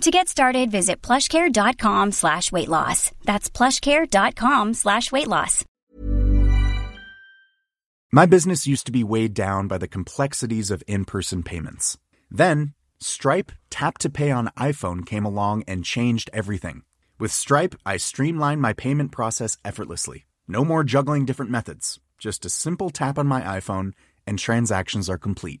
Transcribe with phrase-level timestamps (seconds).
[0.00, 3.10] To get started, visit plushcare.com slash weight loss.
[3.24, 5.64] That's plushcare.com slash weight loss.
[8.12, 11.98] My business used to be weighed down by the complexities of in-person payments.
[12.30, 16.82] Then, Stripe Tap to Pay on iPhone came along and changed everything.
[17.18, 20.26] With Stripe, I streamlined my payment process effortlessly.
[20.46, 21.98] No more juggling different methods.
[22.18, 23.92] Just a simple tap on my iPhone
[24.26, 25.60] and transactions are complete.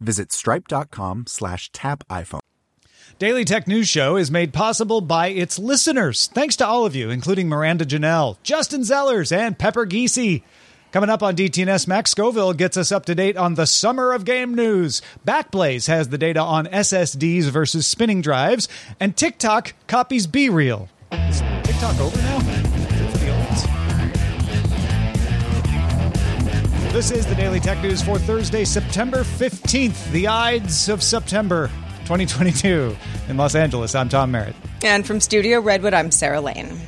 [0.00, 2.40] visit stripe.com slash tap iPhone.
[3.18, 6.28] Daily Tech News Show is made possible by its listeners.
[6.28, 10.42] Thanks to all of you, including Miranda Janelle, Justin Zellers, and Pepper Geesey.
[10.92, 14.24] Coming up on DTNS, Max Scoville gets us up to date on the summer of
[14.24, 15.02] game news.
[15.26, 20.88] Backblaze has the data on SSDs versus spinning drives, and TikTok copies BeReal.
[21.12, 22.59] Is TikTok over now?
[26.92, 31.68] This is the Daily Tech News for Thursday, September 15th, the Ides of September
[32.00, 32.96] 2022.
[33.28, 34.56] In Los Angeles, I'm Tom Merritt.
[34.82, 36.80] And from Studio Redwood, I'm Sarah Lane.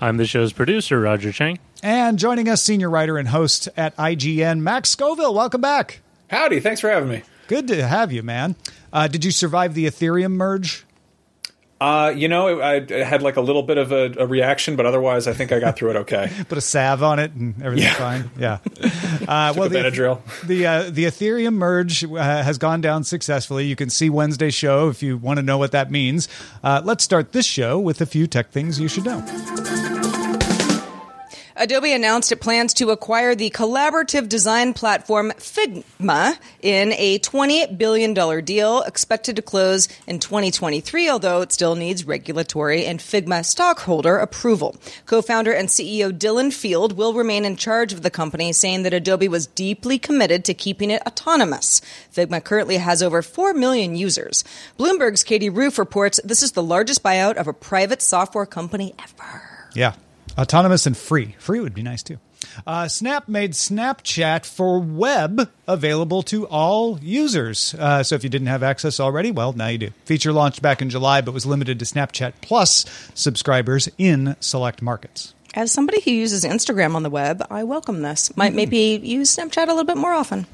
[0.00, 1.58] I'm the show's producer, Roger Chang.
[1.82, 5.34] And joining us, senior writer and host at IGN, Max Scoville.
[5.34, 6.00] Welcome back.
[6.30, 6.60] Howdy.
[6.60, 7.22] Thanks for having me.
[7.46, 8.56] Good to have you, man.
[8.90, 10.86] Uh, did you survive the Ethereum merge?
[11.82, 14.86] Uh, you know, I, I had like a little bit of a, a, reaction, but
[14.86, 16.30] otherwise, I think I got through it okay.
[16.48, 17.94] Put a salve on it, and everything's yeah.
[17.94, 18.30] fine.
[18.38, 18.58] Yeah.
[19.22, 20.20] Uh, well, the Benadryl.
[20.46, 23.66] the uh, the Ethereum merge uh, has gone down successfully.
[23.66, 26.28] You can see Wednesday's show if you want to know what that means.
[26.64, 29.20] Uh, let's start this show with a few tech things you should know.
[31.62, 38.44] Adobe announced it plans to acquire the collaborative design platform Figma in a $20 billion
[38.44, 44.74] deal expected to close in 2023, although it still needs regulatory and Figma stockholder approval.
[45.06, 49.28] Co-founder and CEO Dylan Field will remain in charge of the company, saying that Adobe
[49.28, 51.80] was deeply committed to keeping it autonomous.
[52.12, 54.42] Figma currently has over 4 million users.
[54.80, 59.68] Bloomberg's Katie Roof reports this is the largest buyout of a private software company ever.
[59.76, 59.94] Yeah.
[60.38, 61.34] Autonomous and free.
[61.38, 62.18] Free would be nice too.
[62.66, 67.74] Uh, Snap made Snapchat for web available to all users.
[67.74, 69.90] Uh, so if you didn't have access already, well, now you do.
[70.04, 72.84] Feature launched back in July, but was limited to Snapchat Plus
[73.14, 75.34] subscribers in select markets.
[75.54, 78.34] As somebody who uses Instagram on the web, I welcome this.
[78.36, 80.46] Might maybe use Snapchat a little bit more often.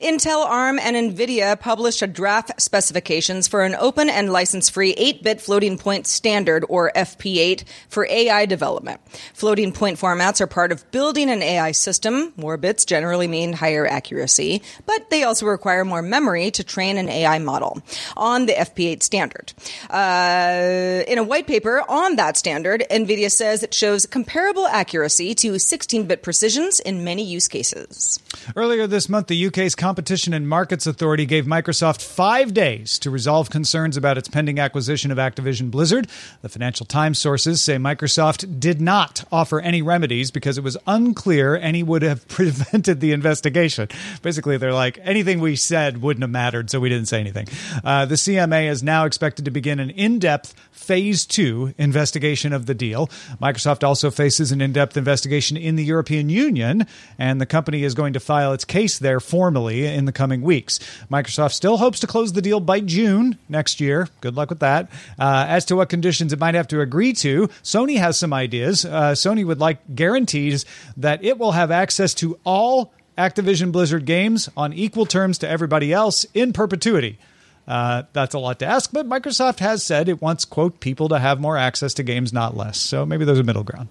[0.00, 5.78] Intel, ARM, and NVIDIA published a draft specifications for an open and license-free 8-bit floating
[5.78, 9.00] point standard, or FP8, for AI development.
[9.34, 12.32] Floating point formats are part of building an AI system.
[12.36, 17.08] More bits generally mean higher accuracy, but they also require more memory to train an
[17.08, 17.82] AI model
[18.16, 19.52] on the FP8 standard.
[19.90, 25.52] Uh, in a white paper on that standard, NVIDIA says it shows comparable accuracy to
[25.52, 28.18] 16-bit precisions in many use cases.
[28.56, 33.50] Earlier this month, the UK's Competition and Markets Authority gave Microsoft five days to resolve
[33.50, 36.06] concerns about its pending acquisition of Activision Blizzard.
[36.42, 41.56] The Financial Times sources say Microsoft did not offer any remedies because it was unclear
[41.56, 43.88] any would have prevented the investigation.
[44.22, 47.48] Basically, they're like, anything we said wouldn't have mattered, so we didn't say anything.
[47.82, 52.66] Uh, the CMA is now expected to begin an in depth phase two investigation of
[52.66, 53.08] the deal.
[53.42, 56.86] Microsoft also faces an in depth investigation in the European Union,
[57.18, 59.18] and the company is going to file its case there
[59.48, 60.78] formally in the coming weeks.
[61.10, 64.06] Microsoft still hopes to close the deal by June next year.
[64.20, 64.90] Good luck with that.
[65.18, 68.84] Uh, as to what conditions it might have to agree to, Sony has some ideas.
[68.84, 70.66] Uh, Sony would like guarantees
[70.98, 75.94] that it will have access to all Activision Blizzard games on equal terms to everybody
[75.94, 77.18] else in perpetuity.
[77.66, 81.18] Uh, that's a lot to ask, but Microsoft has said it wants, quote, people to
[81.18, 82.78] have more access to games, not less.
[82.78, 83.88] So maybe there's a middle ground.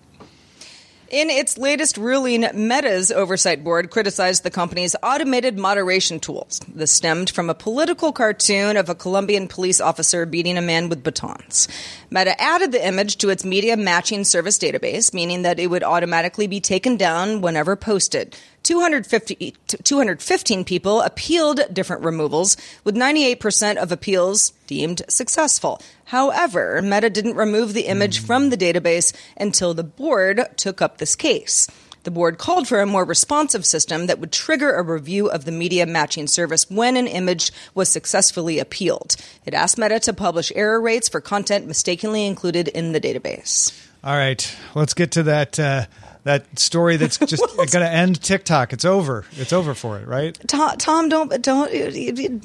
[1.09, 6.59] In its latest ruling, Meta's oversight board criticized the company's automated moderation tools.
[6.67, 11.03] This stemmed from a political cartoon of a Colombian police officer beating a man with
[11.03, 11.69] batons.
[12.11, 16.45] Meta added the image to its media matching service database, meaning that it would automatically
[16.47, 18.35] be taken down whenever posted.
[18.67, 25.81] 250, 215 people appealed different removals, with 98% of appeals deemed successful.
[26.03, 31.15] However, Meta didn't remove the image from the database until the board took up this
[31.15, 31.69] case.
[32.03, 35.53] The board called for a more responsive system that would trigger a review of the
[35.53, 39.15] media matching service when an image was successfully appealed.
[39.45, 43.71] It asked Meta to publish error rates for content mistakenly included in the database.
[44.03, 45.85] All right, let's get to that uh,
[46.27, 48.73] that story that's just going to end TikTok.
[48.73, 49.25] It's over.
[49.33, 50.37] It's over for it, right?
[50.47, 51.71] Tom, Tom, don't don't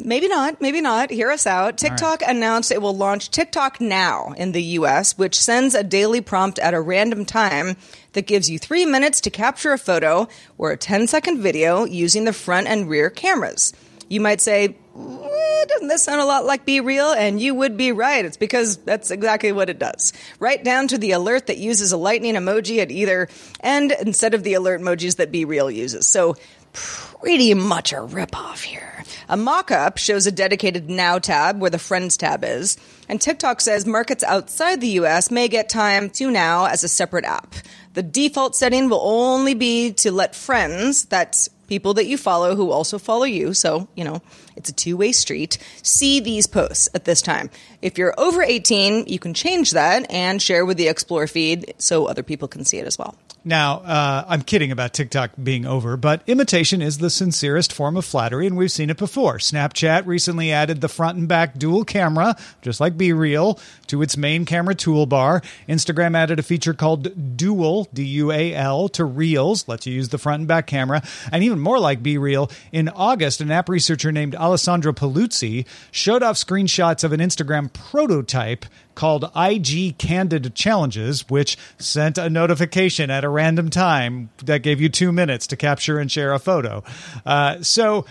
[0.05, 1.11] maybe not, maybe not.
[1.11, 1.76] Hear us out.
[1.76, 6.58] TikTok announced it will launch TikTok Now in the U.S., which sends a daily prompt
[6.61, 7.76] at a random time
[8.12, 10.28] that gives you three minutes to capture a photo
[10.58, 13.73] or a 10 second video using the front and rear cameras.
[14.08, 17.12] You might say, doesn't this sound a lot like Be Real?
[17.12, 18.25] And you would be right.
[18.25, 20.12] It's because that's exactly what it does.
[20.39, 23.29] Right down to the alert that uses a lightning emoji at either
[23.61, 26.06] end instead of the alert emojis that Be Real uses.
[26.06, 26.37] So,
[26.73, 29.05] pretty much a ripoff here.
[29.29, 32.77] A mock up shows a dedicated Now tab where the Friends tab is.
[33.09, 37.25] And TikTok says markets outside the US may get time to Now as a separate
[37.25, 37.55] app.
[37.95, 42.71] The default setting will only be to let friends, that's people that you follow who
[42.71, 44.21] also follow you, so, you know,
[44.56, 47.50] it's a two way street, see these posts at this time.
[47.81, 52.06] If you're over 18, you can change that and share with the Explore feed so
[52.06, 53.16] other people can see it as well.
[53.44, 58.04] Now, uh, I'm kidding about TikTok being over, but imitation is the sincerest form of
[58.04, 59.38] flattery, and we've seen it before.
[59.38, 63.58] Snapchat recently added the front and back dual camera, just like Be Real,
[63.88, 65.44] to its main camera toolbar.
[65.69, 70.10] Instagram added a feature called Dual, D U A L, to Reels, lets you use
[70.10, 71.02] the front and back camera.
[71.32, 76.23] And even more like Be Real, in August, an app researcher named Alessandro Paluzzi showed
[76.23, 83.25] off screenshots of an Instagram prototype called IG Candid Challenges, which sent a notification at
[83.25, 86.83] a random time that gave you two minutes to capture and share a photo.
[87.25, 88.05] Uh, so,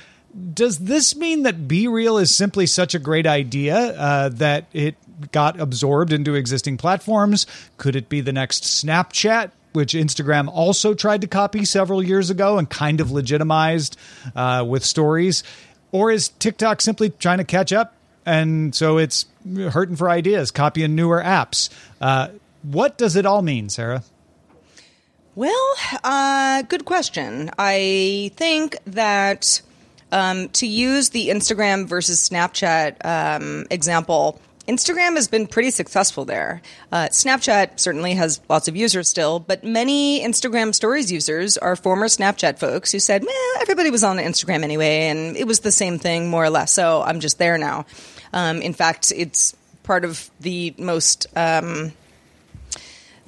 [0.54, 4.96] does this mean that Be Real is simply such a great idea uh, that it
[5.32, 7.46] got absorbed into existing platforms?
[7.78, 9.52] Could it be the next Snapchat?
[9.74, 13.98] Which Instagram also tried to copy several years ago and kind of legitimized
[14.36, 15.44] uh, with stories?
[15.92, 17.96] Or is TikTok simply trying to catch up
[18.26, 19.26] and so it's
[19.72, 21.70] hurting for ideas, copying newer apps.
[22.00, 22.30] Uh,
[22.62, 24.04] what does it all mean, Sarah?
[25.34, 27.50] Well, uh, good question.
[27.58, 29.62] I think that
[30.12, 36.62] um, to use the Instagram versus Snapchat um, example, Instagram has been pretty successful there.
[36.92, 42.08] Uh, Snapchat certainly has lots of users still, but many Instagram stories users are former
[42.08, 45.98] Snapchat folks who said, well, everybody was on Instagram anyway, and it was the same
[45.98, 47.86] thing more or less, so I'm just there now.
[48.34, 51.28] Um, in fact, it's part of the most.
[51.36, 51.94] Um,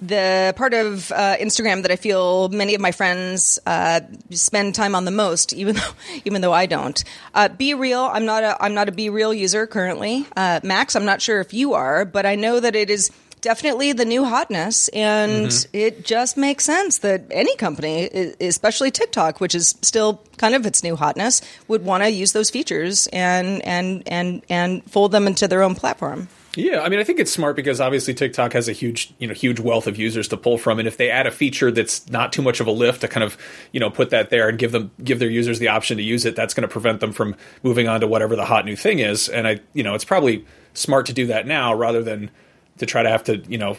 [0.08, 4.02] the part of uh, Instagram that I feel many of my friends uh,
[4.32, 5.92] spend time on the most, even though
[6.26, 7.04] even though I don't.
[7.34, 10.26] Uh, Be Real, I'm not a I'm not a Be Real user currently.
[10.36, 13.12] Uh, Max, I'm not sure if you are, but I know that it is
[13.42, 15.70] definitely the new hotness, and mm-hmm.
[15.78, 18.06] it just makes sense that any company,
[18.40, 22.50] especially TikTok, which is still kind of its new hotness, would want to use those
[22.50, 26.28] features and and and and fold them into their own platform.
[26.56, 29.34] Yeah, I mean, I think it's smart because obviously TikTok has a huge, you know,
[29.34, 32.32] huge wealth of users to pull from, and if they add a feature that's not
[32.32, 33.38] too much of a lift to kind of,
[33.72, 36.26] you know, put that there and give them give their users the option to use
[36.26, 39.00] it, that's going to prevent them from moving on to whatever the hot new thing
[39.00, 39.30] is.
[39.30, 42.30] And I, you know, it's probably smart to do that now rather than
[42.77, 43.75] to try to have to, you know,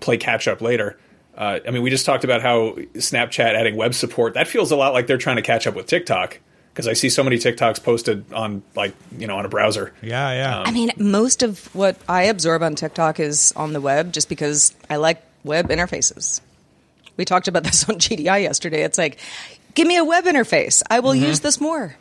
[0.00, 0.98] play catch up later.
[1.36, 4.76] Uh, I mean, we just talked about how Snapchat adding web support that feels a
[4.76, 6.40] lot like they're trying to catch up with TikTok
[6.78, 9.92] because I see so many TikToks posted on like you know on a browser.
[10.00, 10.60] Yeah, yeah.
[10.60, 14.28] Um, I mean, most of what I absorb on TikTok is on the web, just
[14.28, 16.40] because I like web interfaces.
[17.16, 18.84] We talked about this on GDI yesterday.
[18.84, 19.18] It's like,
[19.74, 20.84] give me a web interface.
[20.88, 21.24] I will mm-hmm.
[21.24, 21.96] use this more.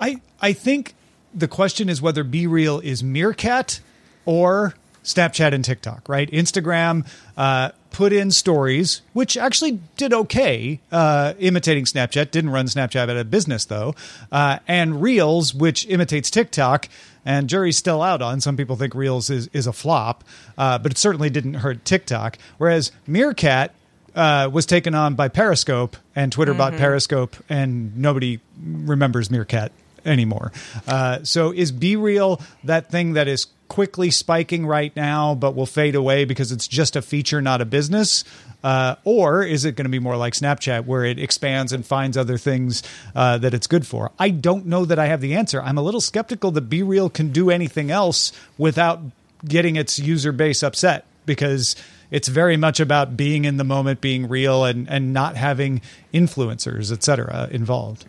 [0.00, 0.94] I I think
[1.34, 3.80] the question is whether Be Real is Meerkat
[4.24, 4.74] or
[5.04, 6.30] Snapchat and TikTok, right?
[6.30, 7.06] Instagram
[7.36, 12.30] uh, put in stories, which actually did okay, uh, imitating Snapchat.
[12.30, 13.94] Didn't run Snapchat out of business though,
[14.30, 16.88] uh, and Reels, which imitates TikTok.
[17.24, 18.40] And jury's still out on.
[18.40, 20.24] Some people think Reels is is a flop,
[20.58, 22.36] uh, but it certainly didn't hurt TikTok.
[22.58, 23.72] Whereas Meerkat
[24.16, 26.58] uh, was taken on by Periscope, and Twitter mm-hmm.
[26.58, 29.70] bought Periscope, and nobody remembers Meerkat
[30.04, 30.52] anymore.
[30.86, 35.64] Uh, so is Be Real that thing that is quickly spiking right now, but will
[35.64, 38.22] fade away because it's just a feature, not a business?
[38.62, 42.18] Uh, or is it going to be more like Snapchat, where it expands and finds
[42.18, 42.82] other things
[43.14, 44.10] uh, that it's good for?
[44.18, 45.62] I don't know that I have the answer.
[45.62, 49.00] I'm a little skeptical that Be Real can do anything else without
[49.42, 51.74] getting its user base upset because
[52.10, 55.80] it's very much about being in the moment, being real, and and not having
[56.12, 58.04] influencers, et cetera, involved.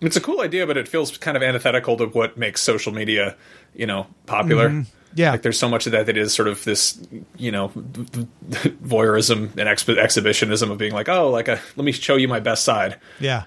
[0.00, 3.36] It's a cool idea, but it feels kind of antithetical to what makes social media,
[3.74, 4.70] you know, popular.
[4.70, 4.96] Mm-hmm.
[5.12, 5.32] Yeah.
[5.32, 6.96] like there's so much of that that is sort of this,
[7.36, 12.14] you know, voyeurism and exp- exhibitionism of being like, oh, like a, let me show
[12.14, 12.96] you my best side.
[13.18, 13.42] Yeah.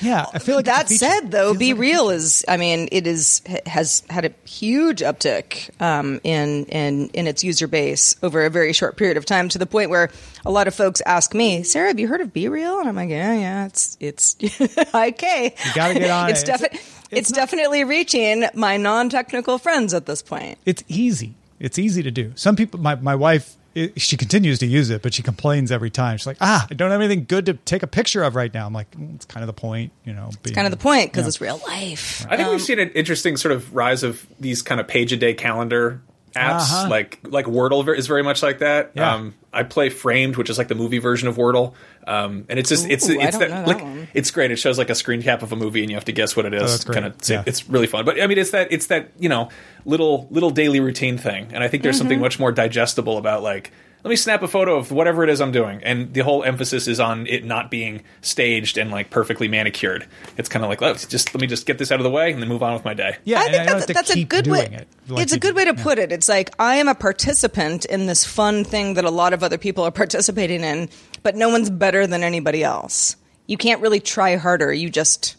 [0.00, 3.42] Yeah, I feel like that said, though, Be like Real is, I mean, it is
[3.66, 8.72] has had a huge uptick um, in in in its user base over a very
[8.72, 10.10] short period of time, to the point where
[10.44, 12.96] a lot of folks ask me, "Sarah, have you heard of Be Real?" And I'm
[12.96, 14.36] like, "Yeah, yeah, it's it's
[14.94, 15.54] okay.
[15.66, 16.48] You gotta get on it's it.
[16.48, 20.58] It's- it's, it's not- definitely reaching my non-technical friends at this point.
[20.64, 21.34] it's easy.
[21.60, 22.32] It's easy to do.
[22.36, 25.90] Some people, my, my wife, it, she continues to use it, but she complains every
[25.90, 26.16] time.
[26.18, 28.66] She's like, ah, I don't have anything good to take a picture of right now.
[28.66, 30.30] I'm like, "Mm, it's kind of the point, you know.
[30.44, 31.28] It's kind of the point because Yeah.
[31.28, 32.26] it's real life.
[32.28, 35.12] I think Um, we've seen an interesting sort of rise of these kind of page
[35.12, 36.00] a day calendar
[36.34, 36.60] apps.
[36.72, 36.88] Uh-huh.
[36.88, 38.92] Like like Wordle ver- is very much like that.
[38.94, 39.14] Yeah.
[39.14, 41.74] Um, I play Framed, which is like the movie version of Wordle,
[42.06, 44.08] um, and it's just it's Ooh, I it's that, that like one.
[44.14, 44.50] it's great.
[44.50, 46.46] It shows like a screen cap of a movie, and you have to guess what
[46.46, 46.88] it is.
[46.88, 46.92] Oh.
[46.92, 47.42] Kind of, Yeah.
[47.46, 48.04] it's really fun.
[48.04, 49.50] But I mean, it's that it's that you know
[49.84, 52.00] little little daily routine thing, and I think there's Mm-hmm.
[52.02, 53.72] something much more digestible about like.
[54.04, 56.88] Let me snap a photo of whatever it is I'm doing, and the whole emphasis
[56.88, 60.06] is on it not being staged and like perfectly manicured.
[60.36, 62.32] It's kind of like, let's just let me just get this out of the way
[62.32, 63.16] and then move on with my day.
[63.24, 64.64] Yeah, I think don't that's, that's a good way.
[64.64, 65.54] it like it's a good do.
[65.56, 65.82] way to Yeah.
[65.84, 66.10] put it.
[66.10, 69.58] It's like I am a participant in this fun thing that a lot of other
[69.58, 70.88] people are participating in,
[71.22, 73.14] but no one's better than anybody else.
[73.46, 74.72] You can't really try harder.
[74.72, 75.36] You just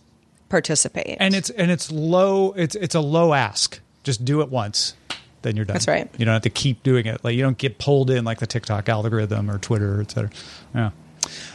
[0.48, 1.18] participate.
[1.20, 2.54] and it's and it's low.
[2.54, 3.80] It's it's a low ask.
[4.04, 4.94] Just do it once,
[5.44, 5.76] then you're done.
[5.76, 6.10] That's right.
[6.18, 7.24] You don't have to keep doing it.
[7.24, 10.32] Like you don't get pulled in like the TikTok algorithm or Twitter, et cetera.
[10.74, 10.90] Yeah.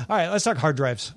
[0.09, 1.13] All right, let's talk hard drives.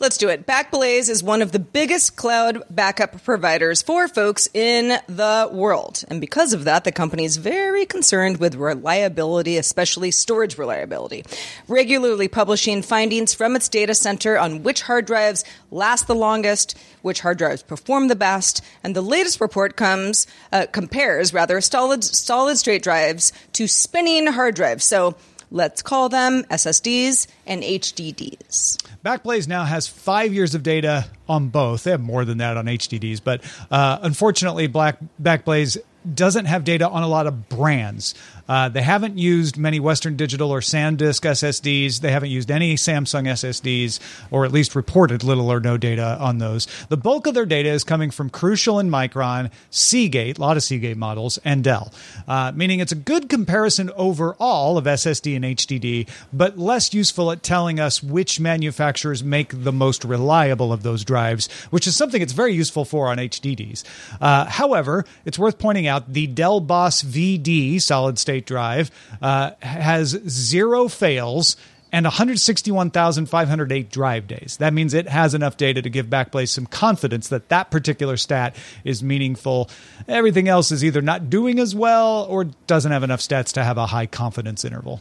[0.00, 0.46] Let's do it.
[0.46, 6.04] Backblaze is one of the biggest cloud backup providers for folks in the world.
[6.08, 11.24] And because of that, the company is very concerned with reliability, especially storage reliability,
[11.68, 17.20] regularly publishing findings from its data center on which hard drives last the longest, which
[17.20, 22.56] hard drives perform the best, and the latest report comes uh, compares rather solid solid
[22.56, 24.84] state drives to spinning hard drives.
[24.84, 25.16] So
[25.50, 28.76] let's call them SSDs and HDDs.
[29.04, 31.84] Backblaze now has five years of data on both.
[31.84, 35.78] They have more than that on HDDs, but uh, unfortunately, Black Backblaze
[36.14, 38.14] doesn't have data on a lot of brands.
[38.48, 42.00] Uh, they haven't used many Western Digital or SanDisk SSDs.
[42.00, 44.00] They haven't used any Samsung SSDs,
[44.30, 46.66] or at least reported little or no data on those.
[46.88, 50.62] The bulk of their data is coming from Crucial and Micron, Seagate, a lot of
[50.62, 51.92] Seagate models, and Dell,
[52.26, 57.42] uh, meaning it's a good comparison overall of SSD and HDD, but less useful at
[57.42, 62.32] telling us which manufacturers make the most reliable of those drives, which is something it's
[62.32, 63.84] very useful for on HDDs.
[64.20, 68.90] Uh, however, it's worth pointing out the Dell Boss VD solid state drive
[69.20, 71.56] uh, has zero fails
[71.92, 74.56] and 161,508 drive days.
[74.58, 78.54] That means it has enough data to give Backblaze some confidence that that particular stat
[78.84, 79.70] is meaningful.
[80.06, 83.78] Everything else is either not doing as well or doesn't have enough stats to have
[83.78, 85.00] a high confidence interval.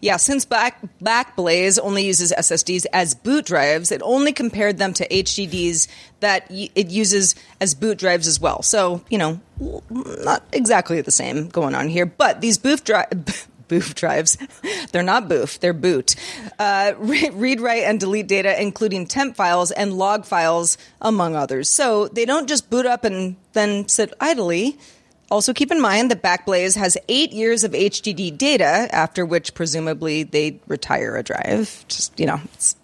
[0.00, 5.08] Yeah, since Back Backblaze only uses SSDs as boot drives, it only compared them to
[5.08, 5.88] HDDs
[6.20, 8.62] that y- it uses as boot drives as well.
[8.62, 9.40] So you know,
[9.90, 12.06] not exactly the same going on here.
[12.06, 13.48] But these boot drive.
[13.68, 14.38] Boof drives.
[14.92, 16.14] They're not boof, they're boot.
[16.56, 21.68] Uh, re- read, write, and delete data, including temp files and log files, among others.
[21.68, 24.78] So they don't just boot up and then sit idly.
[25.30, 30.22] Also, keep in mind that Backblaze has eight years of HDD data, after which presumably
[30.22, 31.84] they retire a drive.
[31.88, 32.74] Just, you know, it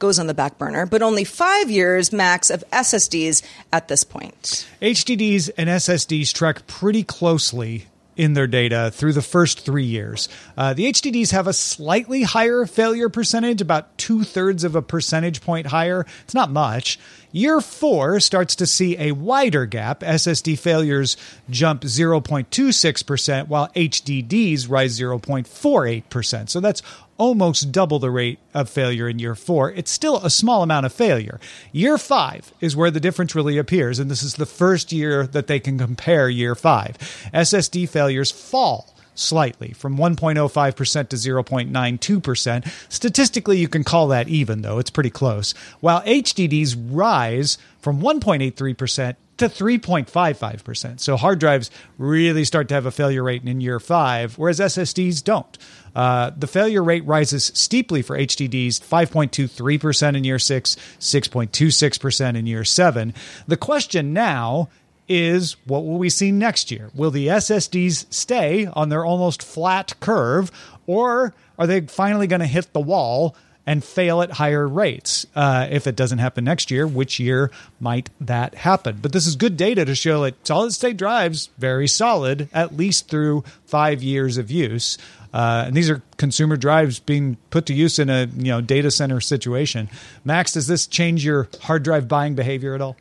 [0.00, 3.42] goes on the back burner, but only five years max of SSDs
[3.72, 4.66] at this point.
[4.80, 10.28] HDDs and SSDs track pretty closely in their data through the first three years.
[10.56, 15.40] Uh, the HDDs have a slightly higher failure percentage, about two thirds of a percentage
[15.40, 16.06] point higher.
[16.24, 16.98] It's not much.
[17.32, 20.00] Year four starts to see a wider gap.
[20.00, 21.16] SSD failures
[21.48, 26.50] jump 0.26%, while HDDs rise 0.48%.
[26.50, 26.82] So that's
[27.22, 29.70] almost double the rate of failure in year four.
[29.70, 31.38] It's still a small amount of failure.
[31.70, 35.46] Year five is where the difference really appears, and this is the first year that
[35.46, 36.98] they can compare year five.
[37.32, 42.92] SSD failures fall slightly from 1.05% to 0.92%.
[42.92, 44.78] Statistically, you can call that even, though.
[44.78, 45.52] It's pretty close.
[45.80, 51.00] While HDDs rise from 1.83% to 3.55%.
[51.00, 55.24] So hard drives really start to have a failure rate in year five, whereas SSDs
[55.24, 55.58] don't.
[55.96, 62.64] Uh, the failure rate rises steeply for HDDs 5.23% in year six, 6.26% in year
[62.64, 63.14] seven.
[63.46, 64.68] The question now
[65.12, 66.90] is what will we see next year?
[66.94, 70.50] Will the SSDs stay on their almost flat curve,
[70.86, 75.26] or are they finally going to hit the wall and fail at higher rates?
[75.34, 78.98] Uh, if it doesn't happen next year, which year might that happen?
[79.00, 83.08] But this is good data to show that solid state drives very solid, at least
[83.08, 84.98] through five years of use.
[85.32, 88.90] Uh, and these are consumer drives being put to use in a you know data
[88.90, 89.88] center situation.
[90.24, 92.96] Max, does this change your hard drive buying behavior at all?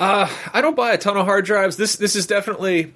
[0.00, 1.76] Uh, I don't buy a ton of hard drives.
[1.76, 2.94] This this is definitely,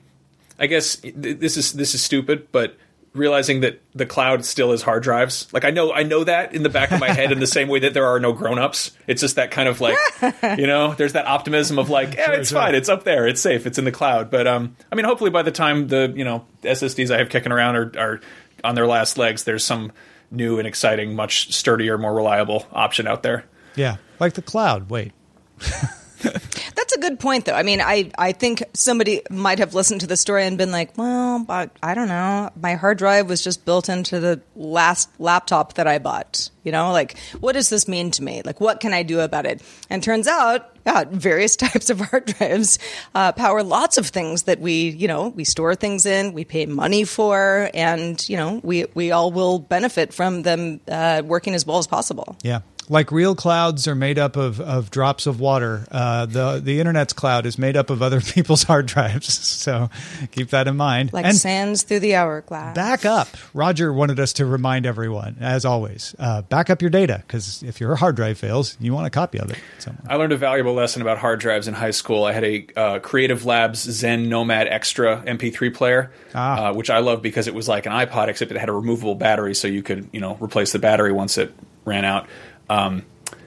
[0.58, 2.76] I guess this is this is stupid, but
[3.12, 5.46] realizing that the cloud still is hard drives.
[5.52, 7.68] Like I know I know that in the back of my head in the same
[7.68, 8.90] way that there are no grown-ups.
[9.06, 9.96] It's just that kind of like,
[10.58, 13.66] you know, there's that optimism of like, yeah, it's fine, it's up there, it's safe,
[13.66, 14.30] it's in the cloud.
[14.30, 17.52] But um I mean hopefully by the time the, you know, SSDs I have kicking
[17.52, 18.20] around are are
[18.64, 19.92] on their last legs, there's some
[20.30, 23.44] new and exciting, much sturdier, more reliable option out there.
[23.76, 24.90] Yeah, like the cloud.
[24.90, 25.12] Wait.
[27.04, 27.52] Good point, though.
[27.52, 30.96] I mean, I, I think somebody might have listened to the story and been like,
[30.96, 32.49] well, but I don't know.
[32.58, 36.49] My hard drive was just built into the last laptop that I bought.
[36.62, 38.40] You know, like, what does this mean to me?
[38.42, 39.61] Like, what can I do about it?
[39.90, 42.78] And turns out, yeah, various types of hard drives
[43.14, 46.64] uh, power lots of things that we, you know, we store things in, we pay
[46.64, 51.66] money for, and, you know, we, we all will benefit from them uh, working as
[51.66, 52.38] well as possible.
[52.42, 55.86] Yeah like real clouds are made up of, of drops of water.
[55.90, 59.52] Uh, the the internet's cloud is made up of other people's hard drives.
[59.64, 59.88] So
[60.32, 61.12] keep that in mind.
[61.14, 62.74] Like and sands through the hourglass.
[62.74, 63.28] Back up.
[63.54, 67.80] Roger wanted us to remind everyone, as always, uh, back up your data because if
[67.80, 69.58] your hard drive fails, you want a copy of it.
[69.78, 70.04] Somewhere.
[70.06, 72.24] I learned a valuable lesson about hard drives in high school.
[72.24, 76.68] I had a uh, Creative Labs Zen Nomad Extra MP3 player, ah.
[76.68, 79.14] Uh, which I loved because it was like an iPod except it had a removable
[79.14, 81.54] battery, so you could you know replace the battery once it
[81.86, 82.26] ran out.
[82.68, 83.04] Um,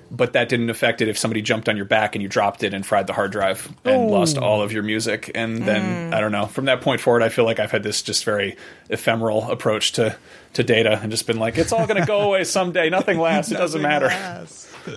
[0.10, 2.74] but that didn't affect it if somebody jumped on your back and you dropped it
[2.74, 4.14] and fried the hard drive and Ooh.
[4.14, 5.32] lost all of your music.
[5.36, 6.16] And then mm.
[6.16, 6.46] I don't know.
[6.46, 8.58] From that point forward, I feel like I've had this just very
[8.90, 10.16] ephemeral approach to
[10.54, 12.90] to data and just been like, it's all going to go away someday.
[12.90, 13.52] Nothing lasts.
[13.52, 14.10] It doesn't matter.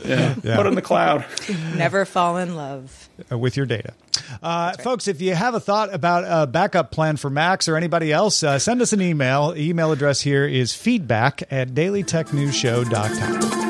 [0.05, 0.37] Yeah.
[0.45, 0.55] yeah.
[0.55, 1.25] Put it in the cloud.
[1.75, 3.93] Never fall in love uh, with your data.
[4.41, 4.85] Uh, right.
[4.85, 8.45] Folks, if you have a thought about a backup plan for Max or anybody else,
[8.45, 9.53] uh, send us an email.
[9.57, 13.70] Email address here is feedback at dailytechnewsshow.com.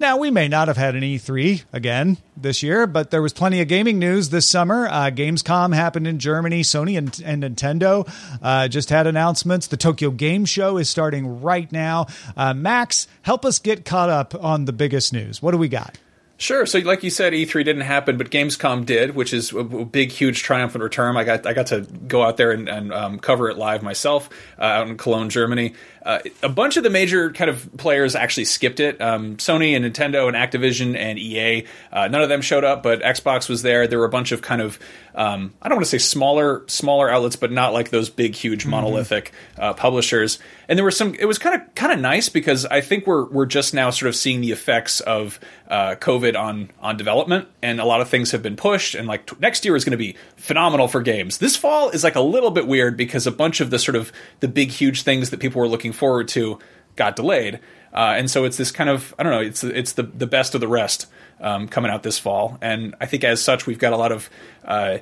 [0.00, 3.60] Now, we may not have had an E3 again this year, but there was plenty
[3.60, 4.88] of gaming news this summer.
[4.88, 6.62] Uh, Gamescom happened in Germany.
[6.62, 8.10] Sony and, and Nintendo
[8.42, 9.66] uh, just had announcements.
[9.66, 12.06] The Tokyo Game Show is starting right now.
[12.38, 15.42] Uh, Max, help us get caught up on the biggest news.
[15.42, 15.98] What do we got?
[16.42, 16.66] Sure.
[16.66, 20.42] So, like you said, E3 didn't happen, but Gamescom did, which is a big, huge,
[20.42, 21.16] triumphant return.
[21.16, 24.28] I got I got to go out there and, and um, cover it live myself
[24.58, 25.74] uh, out in Cologne, Germany.
[26.04, 29.00] Uh, a bunch of the major kind of players actually skipped it.
[29.00, 33.02] Um, Sony and Nintendo and Activision and EA, uh, none of them showed up, but
[33.02, 33.86] Xbox was there.
[33.86, 34.78] There were a bunch of kind of
[35.14, 38.64] um, I don't want to say smaller smaller outlets, but not like those big, huge,
[38.64, 39.78] monolithic mm-hmm.
[39.78, 40.38] publishers.
[40.68, 41.14] And there were some.
[41.14, 44.08] It was kind of kind of nice because I think we're we're just now sort
[44.08, 45.38] of seeing the effects of
[45.68, 48.94] uh, COVID on on development, and a lot of things have been pushed.
[48.94, 51.38] And like t- next year is going to be phenomenal for games.
[51.38, 54.12] This fall is like a little bit weird because a bunch of the sort of
[54.40, 56.58] the big huge things that people were looking forward to
[56.96, 57.60] got delayed,
[57.92, 59.40] uh, and so it's this kind of I don't know.
[59.40, 61.06] It's it's the the best of the rest
[61.40, 64.30] um, coming out this fall, and I think as such we've got a lot of
[64.64, 64.98] uh,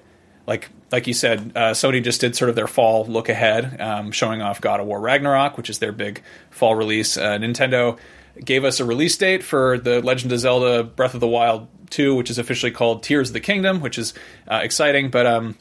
[0.46, 4.10] like like you said, uh, Sony just did sort of their fall look ahead, um,
[4.10, 7.16] showing off God of War Ragnarok, which is their big fall release.
[7.16, 7.98] Uh, Nintendo
[8.44, 12.14] gave us a release date for the Legend of Zelda Breath of the Wild 2,
[12.14, 14.14] which is officially called Tears of the Kingdom, which is
[14.48, 15.10] uh, exciting.
[15.10, 15.56] But um,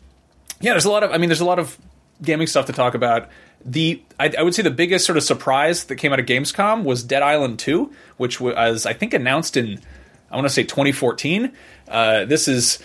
[0.61, 1.77] yeah, there's a lot of, I mean, there's a lot of
[2.21, 3.29] gaming stuff to talk about.
[3.63, 6.83] The I, I, would say the biggest sort of surprise that came out of Gamescom
[6.83, 9.81] was Dead Island 2, which was I think announced in
[10.31, 11.51] I want to say 2014.
[11.87, 12.79] Uh, this is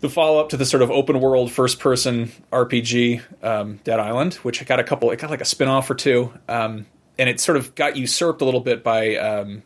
[0.00, 4.34] the follow up to the sort of open world first person RPG um, Dead Island,
[4.34, 6.32] which got a couple, it got like a spin off or two.
[6.48, 6.86] Um,
[7.18, 9.62] and it sort of got usurped a little bit by um,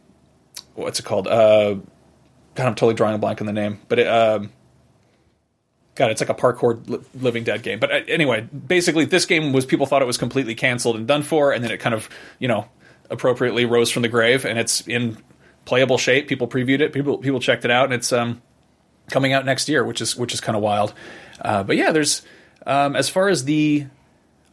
[0.75, 1.29] what's it called?
[1.29, 1.75] Uh,
[2.55, 4.53] God, I'm totally drawing a blank on the name, but it, um,
[5.95, 7.79] God, it's like a parkour li- Living Dead game.
[7.79, 11.23] But uh, anyway, basically, this game was people thought it was completely canceled and done
[11.23, 12.67] for, and then it kind of you know
[13.11, 15.19] appropriately rose from the grave, and it's in
[15.65, 16.29] playable shape.
[16.29, 18.41] People previewed it, people people checked it out, and it's um,
[19.11, 20.95] coming out next year, which is which is kind of wild.
[21.41, 22.23] Uh, but yeah, there's
[22.67, 23.87] um, as far as the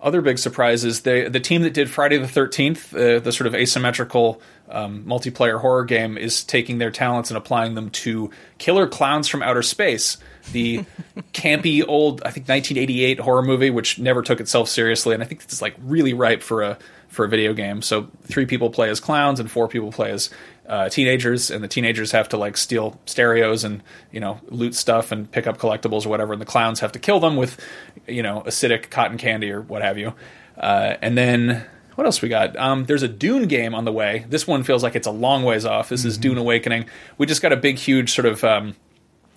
[0.02, 3.56] other big surprises, the the team that did Friday the Thirteenth, uh, the sort of
[3.56, 9.28] asymmetrical um, multiplayer horror game, is taking their talents and applying them to Killer Clowns
[9.28, 10.18] from Outer Space,
[10.52, 10.86] the
[11.34, 15.44] campy old I think 1988 horror movie, which never took itself seriously, and I think
[15.44, 16.78] it's like really ripe for a
[17.10, 17.82] for a video game.
[17.82, 20.30] So three people play as clowns and four people play as
[20.70, 25.12] uh, teenagers, and the teenagers have to like steal stereos and you know loot stuff
[25.12, 27.60] and pick up collectibles or whatever, and the clowns have to kill them with
[28.08, 30.14] you know acidic cotton candy or what have you.
[30.58, 32.56] Uh, and then what else we got?
[32.56, 34.26] Um, there's a Dune game on the way.
[34.30, 35.90] This one feels like it's a long ways off.
[35.90, 36.10] This mm-hmm.
[36.10, 36.86] is Dune Awakening.
[37.18, 38.76] We just got a big, huge sort of um,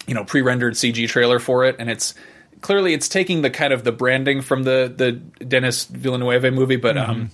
[0.07, 2.15] you know pre-rendered CG trailer for it, and it's
[2.61, 5.13] clearly it's taking the kind of the branding from the the
[5.45, 7.21] Denis Villeneuve movie, but um, mm-hmm.
[7.23, 7.31] um,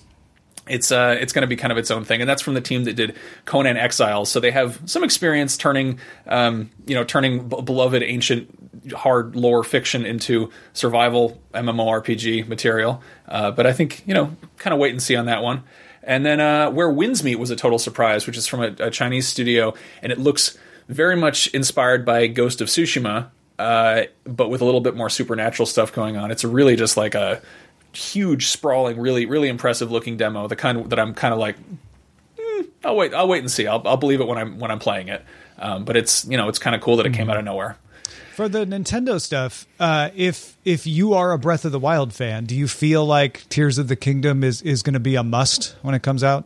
[0.69, 2.61] it's uh, it's going to be kind of its own thing, and that's from the
[2.61, 4.29] team that did Conan Exiles.
[4.31, 9.63] So they have some experience turning, um, you know, turning b- beloved ancient hard lore
[9.63, 13.01] fiction into survival MMORPG material.
[13.27, 15.63] Uh, but I think you know, kind of wait and see on that one.
[16.03, 18.91] And then uh, where winds meet was a total surprise, which is from a, a
[18.91, 23.29] Chinese studio, and it looks very much inspired by Ghost of Tsushima,
[23.59, 26.31] uh, but with a little bit more supernatural stuff going on.
[26.31, 27.41] It's really just like a
[27.99, 30.47] huge, sprawling, really, really impressive looking demo.
[30.47, 31.57] The kind that I'm kind of like,
[32.37, 33.67] mm, I'll wait, I'll wait and see.
[33.67, 35.23] I'll, I'll believe it when I'm when I'm playing it.
[35.57, 37.31] Um, but it's you know it's kind of cool that it came mm-hmm.
[37.31, 37.77] out of nowhere.
[38.35, 42.45] For the Nintendo stuff, uh, if if you are a Breath of the Wild fan,
[42.45, 45.75] do you feel like Tears of the Kingdom is is going to be a must
[45.81, 46.45] when it comes out?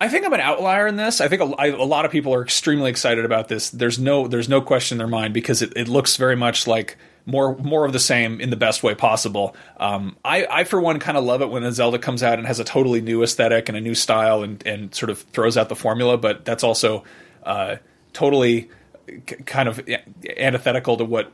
[0.00, 1.22] I think I'm an outlier in this.
[1.22, 3.70] I think a, a, lot of people are extremely excited about this.
[3.70, 6.98] There's no there's no question in their mind because it, it looks very much like
[7.26, 9.54] more more of the same in the best way possible.
[9.78, 12.46] Um, I, I for one kind of love it when a Zelda comes out and
[12.46, 15.68] has a totally new aesthetic and a new style and and sort of throws out
[15.68, 17.04] the formula, but that's also
[17.42, 17.76] uh,
[18.12, 18.70] totally
[19.08, 19.86] c- kind of
[20.38, 21.32] antithetical to what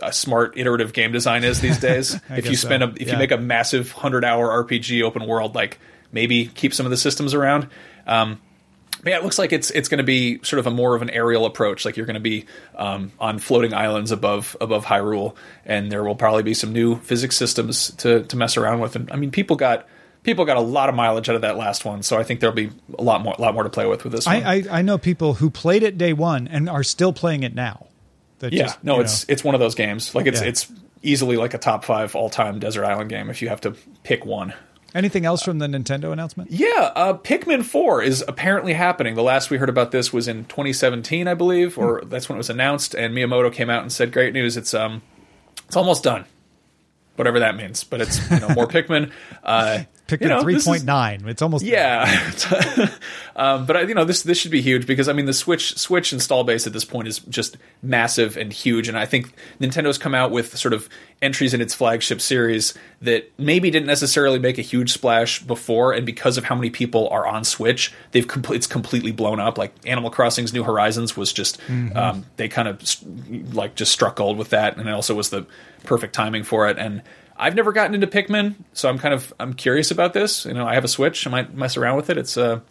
[0.00, 2.18] a smart iterative game design is these days.
[2.30, 2.88] if you spend so.
[2.88, 3.12] a if yeah.
[3.12, 5.78] you make a massive hundred hour RPG open world, like
[6.12, 7.68] maybe keep some of the systems around.
[8.06, 8.40] Um,
[9.06, 11.10] yeah, it looks like it's it's going to be sort of a more of an
[11.10, 11.84] aerial approach.
[11.84, 16.16] Like you're going to be um, on floating islands above above Hyrule, and there will
[16.16, 18.96] probably be some new physics systems to to mess around with.
[18.96, 19.86] And I mean, people got
[20.22, 22.54] people got a lot of mileage out of that last one, so I think there'll
[22.54, 24.26] be a lot more a lot more to play with with this.
[24.26, 27.54] I, I, I know people who played it day one and are still playing it
[27.54, 27.86] now.
[28.40, 29.32] yeah, just, no, it's know.
[29.32, 30.14] it's one of those games.
[30.14, 30.48] Like it's yeah.
[30.48, 30.70] it's
[31.02, 34.26] easily like a top five all time desert island game if you have to pick
[34.26, 34.52] one.
[34.96, 36.50] Anything else from the Nintendo announcement?
[36.50, 39.14] Yeah, uh, Pikmin 4 is apparently happening.
[39.14, 42.08] The last we heard about this was in 2017, I believe, or hmm.
[42.08, 42.94] that's when it was announced.
[42.94, 44.56] And Miyamoto came out and said, "Great news!
[44.56, 45.02] It's um,
[45.66, 46.24] it's almost done."
[47.16, 49.12] Whatever that means, but it's you know more Pikmin.
[49.42, 51.24] Uh, picked you know, at three point nine.
[51.26, 52.04] It's almost Yeah,
[53.36, 55.76] um, but I, you know this this should be huge because I mean the Switch
[55.76, 59.98] Switch install base at this point is just massive and huge, and I think Nintendo's
[59.98, 60.88] come out with sort of
[61.22, 66.06] entries in its flagship series that maybe didn't necessarily make a huge splash before, and
[66.06, 69.58] because of how many people are on Switch, they've com- it's completely blown up.
[69.58, 71.58] Like Animal Crossing's New Horizons was just
[71.96, 72.82] um, they kind of
[73.54, 75.46] like just struck gold with that, and it also was the
[75.84, 77.02] perfect timing for it and.
[77.38, 80.44] I've never gotten into Pikmin, so I'm kind of I'm curious about this.
[80.46, 81.26] You know, I have a Switch.
[81.26, 82.18] I might mess around with it.
[82.18, 82.62] It's a,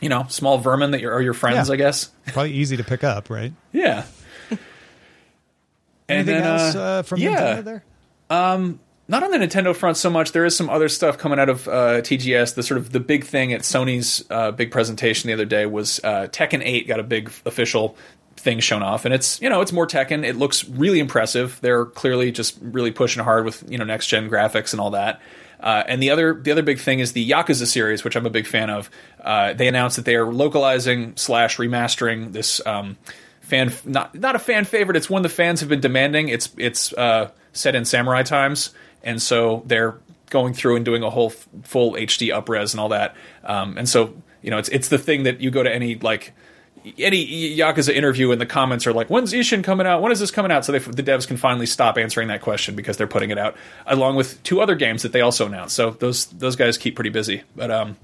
[0.00, 1.74] you know, small vermin that are your friends, Yeah.
[1.74, 2.10] I guess.
[2.28, 3.52] probably easy to pick up, right?
[3.72, 4.04] Yeah.
[6.08, 7.56] Anything then, else uh, uh, from yeah.
[7.56, 8.78] Nintendo there?
[9.10, 10.32] Not on the Nintendo front so much.
[10.32, 12.54] There is some other stuff coming out of uh, TGS.
[12.54, 15.98] The sort of the big thing at Sony's uh, big presentation the other day was
[16.04, 17.96] uh, Tekken 8 got a big official
[18.38, 20.24] thing shown off, and it's you know it's more Tekken.
[20.24, 21.58] It looks really impressive.
[21.60, 25.20] They're clearly just really pushing hard with you know next gen graphics and all that.
[25.60, 28.30] Uh, and the other the other big thing is the Yakuza series, which I'm a
[28.30, 28.90] big fan of.
[29.20, 32.96] Uh, they announced that they are localizing slash remastering this um,
[33.40, 34.96] fan not not a fan favorite.
[34.96, 36.28] It's one the fans have been demanding.
[36.28, 38.70] It's it's uh, set in samurai times,
[39.02, 39.98] and so they're
[40.30, 43.16] going through and doing a whole f- full HD upres and all that.
[43.42, 46.34] Um, and so you know it's it's the thing that you go to any like
[46.98, 50.02] any Yakuza interview and the comments are like, "When's Ishin coming out?
[50.02, 52.74] When is this coming out?" So they, the devs can finally stop answering that question
[52.74, 55.74] because they're putting it out along with two other games that they also announced.
[55.76, 57.42] So those those guys keep pretty busy.
[57.56, 57.96] But um,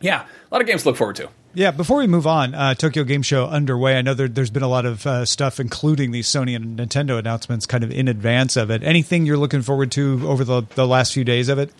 [0.00, 1.28] yeah, a lot of games to look forward to.
[1.56, 3.96] Yeah, before we move on, uh, Tokyo Game Show underway.
[3.96, 7.16] I know there, there's been a lot of uh, stuff, including these Sony and Nintendo
[7.16, 8.82] announcements, kind of in advance of it.
[8.82, 11.70] Anything you're looking forward to over the, the last few days of it?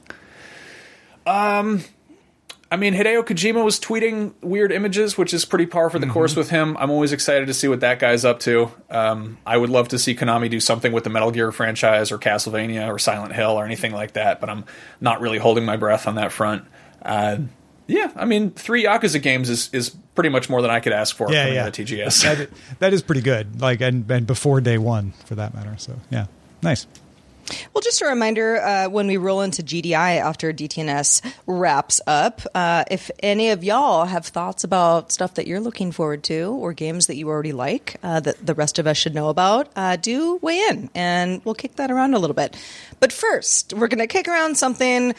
[2.74, 6.34] I mean, Hideo Kojima was tweeting weird images, which is pretty par for the course
[6.34, 6.76] with him.
[6.76, 8.68] I'm always excited to see what that guy's up to.
[8.90, 12.18] Um, I would love to see Konami do something with the Metal Gear franchise or
[12.18, 14.64] Castlevania or Silent Hill or anything like that, but I'm
[15.00, 16.64] not really holding my breath on that front.
[17.00, 17.42] Uh,
[17.86, 21.14] yeah, I mean, three Yakuza games is, is pretty much more than I could ask
[21.14, 21.70] for Yeah, yeah.
[21.70, 22.24] TGS.
[22.24, 23.60] That, that is pretty good.
[23.60, 25.76] Like and, and before day one, for that matter.
[25.78, 26.26] So yeah,
[26.60, 26.88] nice.
[27.72, 32.84] Well, just a reminder uh, when we roll into GDI after DTNS wraps up, uh,
[32.90, 37.06] if any of y'all have thoughts about stuff that you're looking forward to or games
[37.06, 40.36] that you already like uh, that the rest of us should know about, uh, do
[40.42, 42.56] weigh in and we'll kick that around a little bit.
[43.00, 45.14] But first, we're going to kick around something.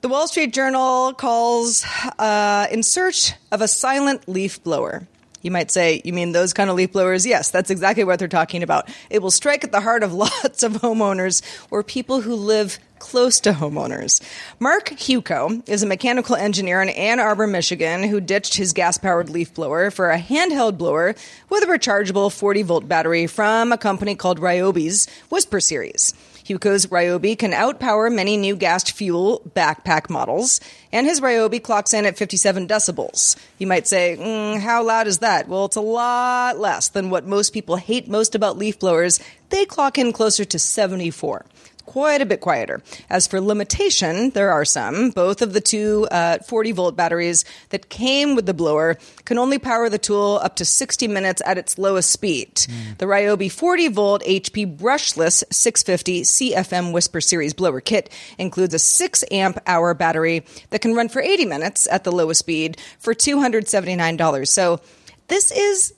[0.00, 1.84] The Wall Street Journal calls
[2.18, 5.06] uh, In Search of a Silent Leaf Blower.
[5.44, 7.26] You might say, you mean those kind of leaf blowers?
[7.26, 8.88] Yes, that's exactly what they're talking about.
[9.10, 13.40] It will strike at the heart of lots of homeowners or people who live close
[13.40, 14.22] to homeowners.
[14.58, 19.28] Mark Huco is a mechanical engineer in Ann Arbor, Michigan, who ditched his gas powered
[19.28, 21.14] leaf blower for a handheld blower
[21.50, 26.14] with a rechargeable 40 volt battery from a company called Ryobi's Whisper Series.
[26.44, 30.60] Huco's Ryobi can outpower many new gassed fuel backpack models,
[30.92, 33.36] and his Ryobi clocks in at 57 decibels.
[33.58, 35.48] You might say, mm, how loud is that?
[35.48, 39.20] Well, it's a lot less than what most people hate most about leaf blowers.
[39.48, 41.46] They clock in closer to 74
[41.86, 42.82] quite a bit quieter.
[43.10, 45.10] As for limitation, there are some.
[45.10, 49.58] Both of the two uh, 40 volt batteries that came with the blower can only
[49.58, 52.66] power the tool up to 60 minutes at its lowest speed.
[52.98, 59.24] The Ryobi 40 volt HP brushless 650 CFM Whisper Series blower kit includes a 6
[59.30, 64.48] amp hour battery that can run for 80 minutes at the lowest speed for $279.
[64.48, 64.80] So
[65.28, 65.94] this is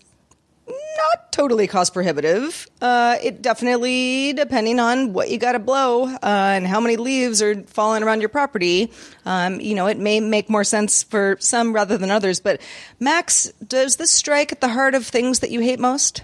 [0.69, 2.67] not totally cost prohibitive.
[2.81, 7.43] Uh, it definitely, depending on what you got to blow uh, and how many leaves
[7.43, 8.91] are falling around your property,
[9.25, 12.41] um, you know, it may make more sense for some rather than others.
[12.41, 12.61] But
[12.99, 16.23] Max, does this strike at the heart of things that you hate most?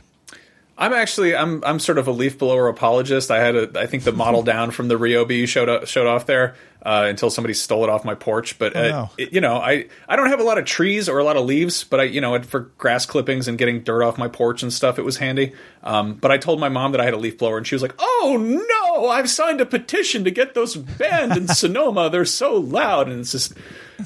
[0.79, 3.31] I'm actually I'm I'm sort of a leaf blower apologist.
[3.31, 6.27] I had a I think the model down from the Ryobi showed up, showed off
[6.27, 6.55] there
[6.85, 8.59] uh, until somebody stole it off my porch.
[8.59, 9.11] But uh, Oh, no.
[9.19, 11.45] it- you know I I don't have a lot of trees or a lot of
[11.45, 14.73] leaves, but I you know for grass clippings and getting dirt off my porch and
[14.73, 15.53] stuff, it was handy.
[15.85, 17.83] Um, but I told my mom that I had a leaf blower, and she was
[17.83, 22.09] like, "Oh no, I've signed a petition to get those banned in Sonoma.
[22.11, 23.53] They're so loud." And it's just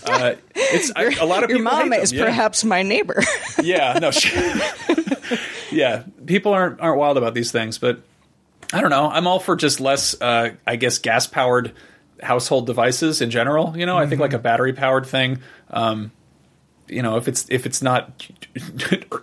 [0.04, 2.12] uh, it's I, a lot of people Your mom is.
[2.12, 2.24] Yeah.
[2.24, 3.22] perhaps my neighbor.
[3.62, 4.28] yeah, no, she,
[5.76, 6.04] yeah.
[6.24, 8.00] People aren't aren't wild about these things, but
[8.72, 9.08] I don't know.
[9.08, 11.72] I'm all for just less, uh, I guess, gas powered
[12.22, 13.76] household devices in general.
[13.76, 15.40] You know, I think like a battery powered thing.
[15.70, 16.10] Um,
[16.88, 18.26] you know, if it's if it's not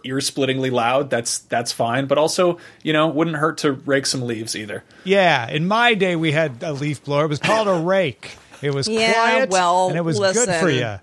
[0.04, 2.08] ear splittingly loud, that's that's fine.
[2.08, 4.84] But also, you know, wouldn't hurt to rake some leaves either.
[5.04, 7.26] Yeah, in my day we had a leaf blower.
[7.26, 8.38] It was called a rake.
[8.62, 11.00] It was Yeah, quiet, well, and it was good for you.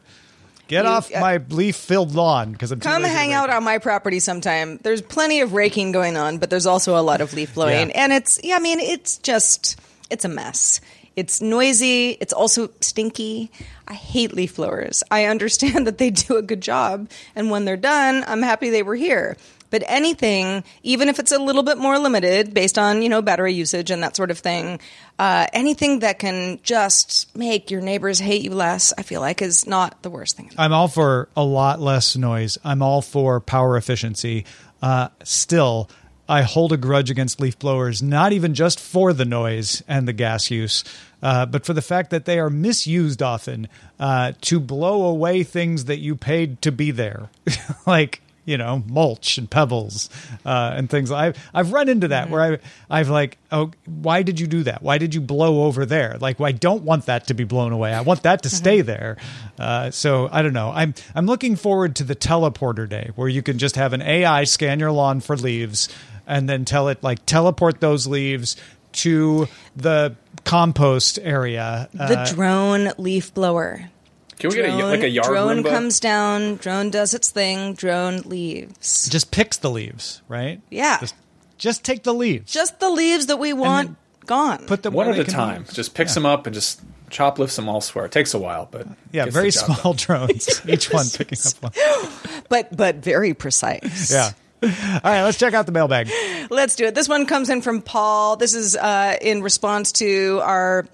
[0.71, 4.21] Get You- off uh, my leaf-filled lawn because I'm Come hang out on my property
[4.21, 4.79] sometime.
[4.81, 7.91] There's plenty of raking going on, but there's also a lot of leaf blowing.
[7.91, 8.05] Yeah.
[8.05, 9.81] And it's, yeah, I mean, it's just,
[10.11, 10.81] it's a mess.
[11.17, 12.17] It's noisy.
[12.21, 13.51] It's also stinky.
[13.87, 15.03] I hate leaf blowers.
[15.11, 18.83] I understand that they do a good job, and when they're done, I'm happy they
[18.83, 19.37] were here.
[19.71, 23.55] But anything, even if it's a little bit more limited based on, you know, battery
[23.55, 24.81] usage and that sort of thing,
[25.19, 29.67] uh, anything that can just make your neighbors hate you less, I feel like is
[29.67, 30.51] not the worst thing.
[30.59, 32.59] I'm all for a lot less noise.
[32.65, 34.45] I'm all for power efficiency.
[34.83, 35.89] Uh, still,
[36.31, 40.13] I hold a grudge against leaf blowers, not even just for the noise and the
[40.13, 40.85] gas use,
[41.25, 43.67] uh, but for the fact that they are misused often
[43.99, 47.31] uh, to blow away things that you paid to be there.
[47.87, 50.09] like, you know, mulch and pebbles
[50.47, 51.11] uh, and things.
[51.11, 54.83] I've I've run into that where I I've like, oh, why did you do that?
[54.83, 56.17] Why did you blow over there?
[56.21, 57.93] Like, well, I don't want that to be blown away.
[57.93, 59.19] I want that to stay there.
[59.59, 60.71] Uh, so I don't know.
[60.73, 64.45] I'm I'm looking forward to the teleporter day where you can just have an AI
[64.45, 65.89] scan your lawn for leaves
[66.31, 68.57] and then tell it like teleport those leaves
[68.93, 70.15] to the
[70.45, 71.89] compost area.
[71.93, 73.91] The Uh, drone leaf blower.
[74.39, 75.69] Can we get a, Drone, like a yard drone Roomba?
[75.69, 79.07] comes down, drone does its thing, drone leaves.
[79.11, 80.63] just picks the leaves, right?
[80.71, 80.99] Yeah.
[81.01, 81.15] Just,
[81.59, 82.51] just take the leaves.
[82.51, 84.65] Just the leaves that we want gone.
[84.67, 85.65] put them one at a can- time.
[85.73, 88.07] Just picks them up and just chop lifts them elsewhere.
[88.07, 89.97] It takes a while, but Yeah, very small done.
[89.97, 90.63] drones.
[90.67, 92.43] Each one picking up one.
[92.49, 94.11] but but very precise.
[94.11, 94.31] Yeah.
[94.63, 94.69] All
[95.05, 96.11] right, let's check out the mailbag.
[96.51, 96.95] Let's do it.
[96.95, 98.37] This one comes in from Paul.
[98.37, 100.87] This is uh, in response to our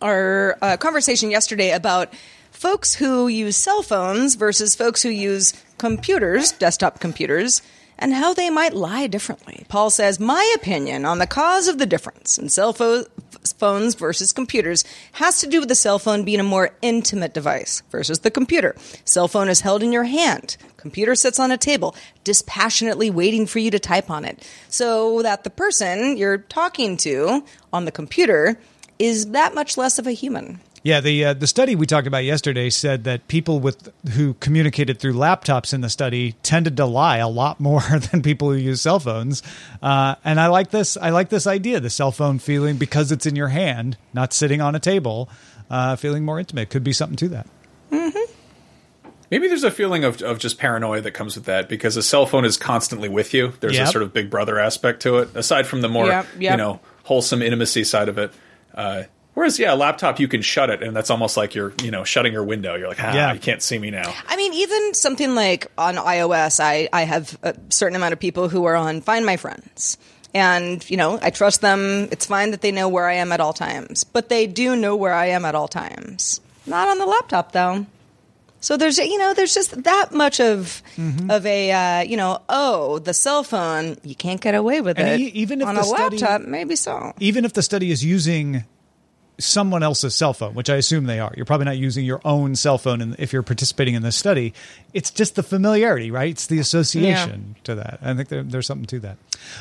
[0.00, 2.12] our uh, conversation yesterday about
[2.50, 7.60] folks who use cell phones versus folks who use computers, desktop computers,
[7.98, 9.64] and how they might lie differently.
[9.68, 13.06] Paul says, "My opinion on the cause of the difference in cell pho-
[13.56, 17.82] phones versus computers has to do with the cell phone being a more intimate device
[17.90, 18.76] versus the computer.
[19.04, 20.56] Cell phone is held in your hand.
[20.76, 25.44] Computer sits on a table, dispassionately waiting for you to type on it, so that
[25.44, 28.58] the person you're talking to on the computer
[28.98, 30.60] is that much less of a human.
[30.84, 34.98] Yeah, the uh, the study we talked about yesterday said that people with who communicated
[34.98, 38.80] through laptops in the study tended to lie a lot more than people who use
[38.80, 39.44] cell phones.
[39.80, 40.96] Uh, and I like this.
[40.96, 44.60] I like this idea, the cell phone feeling because it's in your hand, not sitting
[44.60, 45.28] on a table,
[45.70, 46.70] uh, feeling more intimate.
[46.70, 47.46] Could be something to that.
[49.30, 52.26] Maybe there's a feeling of, of just paranoia that comes with that because a cell
[52.26, 53.54] phone is constantly with you.
[53.60, 53.88] There's Yep.
[53.88, 56.50] a sort of big brother aspect to it, aside from the more Yep, yep.
[56.50, 58.30] you know wholesome intimacy side of it.
[59.34, 62.04] Whereas, yeah, a laptop you can shut it, and that's almost like you're you know
[62.04, 62.74] shutting your window.
[62.76, 63.32] You're like, ah, Yeah.
[63.32, 64.12] you can't see me now.
[64.28, 68.48] I mean, even something like on iOS, I, I have a certain amount of people
[68.50, 69.96] who are on Find My Friends.
[70.34, 72.08] And, you know, I trust them.
[72.10, 74.02] It's fine that they know where I am at all times.
[74.04, 76.40] But they do know where I am at all times.
[76.66, 77.84] Not on the laptop, though.
[78.60, 80.82] So there's, you know, there's just that much of
[81.28, 85.08] of a, uh, you know, oh, the cell phone, you can't get away with And
[85.08, 85.20] it.
[85.20, 87.12] e- even if on the a study- laptop, maybe so.
[87.18, 88.64] Even if the study is using
[89.38, 92.54] someone else's cell phone, which I assume they are, you're probably not using your own
[92.54, 93.00] cell phone.
[93.00, 94.52] And if you're participating in this study,
[94.92, 96.30] it's just the familiarity, right?
[96.30, 97.98] It's the association to that.
[98.02, 99.16] I think there, there's something to that.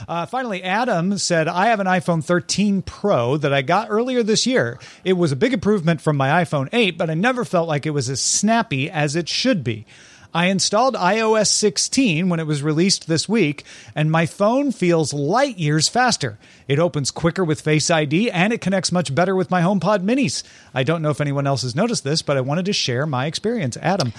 [0.08, 4.46] Uh, finally, Adam said, I have an iPhone 13 Pro that I got earlier this
[4.46, 4.80] year.
[5.04, 7.92] It was a big improvement from my iPhone 8, but I never felt like it
[7.92, 9.86] was as snappy as it should be.
[10.34, 13.66] I installed iOS 16 when it was released this week,
[13.96, 16.40] and my phone feels light years faster.
[16.68, 20.44] It opens quicker with Face ID, and it connects much better with my HomePod minis.
[20.74, 23.26] I don't know if anyone else has noticed this, but I wanted to share my
[23.26, 23.76] experience.
[23.78, 24.14] Adam,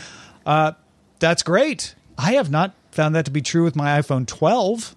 [0.45, 0.73] uh,
[1.19, 1.95] that's great.
[2.19, 4.95] I have not found that to be true with my iPhone 12,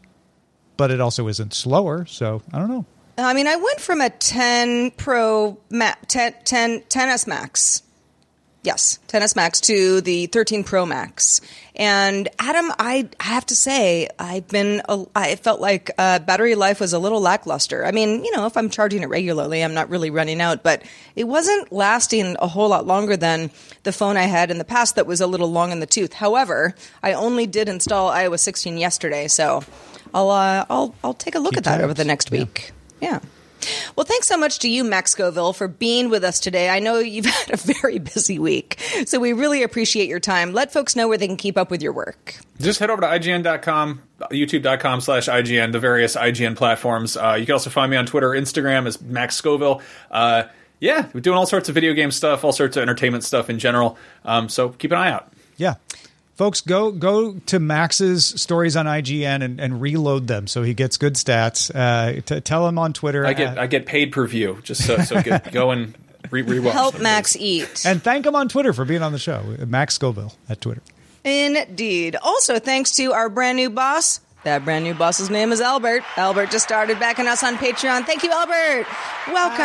[0.75, 2.85] but it also isn't slower, so I don't know.
[3.17, 7.83] I mean, I went from a 10 Pro, Ma- 10, 10, 10s Max.
[8.65, 11.39] Yes, 10s Max to the 13 Pro Max.
[11.75, 14.81] And Adam, I, have to say, I've been,
[15.15, 17.85] I felt like uh, battery life was a little lackluster.
[17.85, 20.81] I mean, you know, if I'm charging it regularly, I'm not really running out, but
[21.15, 23.51] it wasn't lasting a whole lot longer than
[23.83, 26.13] the phone I had in the past that was a little long in the tooth.
[26.13, 26.73] However,
[27.03, 29.63] I only did install iOS 16 yesterday, so
[30.11, 32.71] I'll, uh, I'll, I'll take a look Keep at that over the next week.
[32.99, 33.19] Yeah.
[33.95, 36.69] Well, thanks so much to you, Max Scoville, for being with us today.
[36.69, 40.53] I know you've had a very busy week, so we really appreciate your time.
[40.53, 42.35] Let folks know where they can keep up with your work.
[42.59, 44.01] Just head over to IGN.com,
[44.31, 47.17] YouTube.com slash IGN, the various IGN platforms.
[47.17, 49.81] Uh, you can also find me on Twitter, Instagram as Max Scoville.
[50.09, 50.43] Uh,
[50.79, 53.59] yeah, we're doing all sorts of video game stuff, all sorts of entertainment stuff in
[53.59, 53.97] general.
[54.23, 55.31] Um, so keep an eye out.
[55.57, 55.75] Yeah.
[56.35, 60.97] Folks, go go to Max's stories on IGN and, and reload them so he gets
[60.97, 61.71] good stats.
[61.73, 63.25] Uh, t- tell him on Twitter.
[63.25, 65.95] I get uh, I get paid per view, just so, so get, go and
[66.31, 66.71] re- rewatch.
[66.73, 67.03] Help them.
[67.03, 67.85] Max eat.
[67.85, 69.41] and thank him on Twitter for being on the show.
[69.65, 70.81] Max Scoville at Twitter.
[71.23, 72.17] Indeed.
[72.21, 76.03] Also, thanks to our brand new boss, That brand new boss's name is Albert.
[76.17, 78.05] Albert just started backing us on Patreon.
[78.05, 78.85] Thank you, Albert.
[79.27, 79.61] Welcome.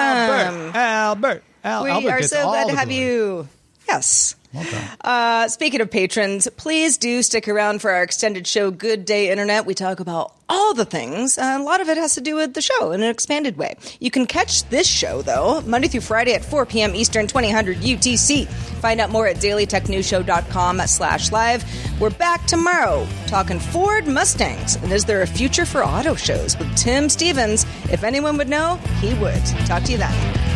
[0.74, 3.02] Albert, Albert, Al- we Albert are so glad to have glory.
[3.04, 3.48] you.
[3.90, 4.36] Yes.
[4.52, 4.66] Done.
[5.00, 9.66] Uh, speaking of patrons, please do stick around for our extended show, Good Day Internet.
[9.66, 11.38] We talk about all the things.
[11.38, 13.76] Uh, a lot of it has to do with the show in an expanded way.
[13.98, 16.94] You can catch this show, though, Monday through Friday at 4 p.m.
[16.94, 18.46] Eastern, 2000 UTC.
[18.48, 21.64] Find out more at dailytechnewsshow.com slash live.
[22.00, 24.76] We're back tomorrow talking Ford Mustangs.
[24.76, 27.64] And is there a future for auto shows with Tim Stevens?
[27.90, 29.44] If anyone would know, he would.
[29.66, 30.49] Talk to you then.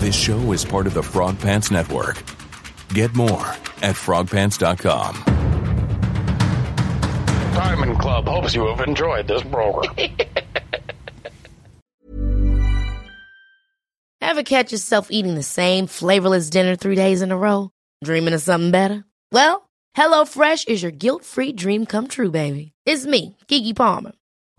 [0.00, 2.22] This show is part of the Frog Pants Network.
[2.94, 3.46] Get more
[3.82, 5.22] at frogpants.com.
[7.52, 9.94] Diamond Club hopes you have enjoyed this program.
[14.22, 17.70] Ever catch yourself eating the same flavorless dinner three days in a row?
[18.02, 19.04] Dreaming of something better?
[19.32, 22.72] Well, HelloFresh is your guilt-free dream come true, baby.
[22.86, 24.12] It's me, Keke Palmer.